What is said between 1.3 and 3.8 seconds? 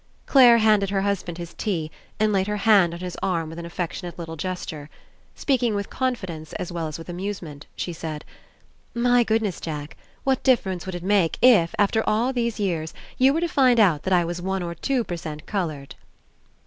his tea and laid her hand on his arm with an